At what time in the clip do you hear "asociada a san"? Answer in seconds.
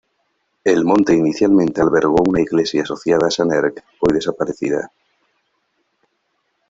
2.81-3.51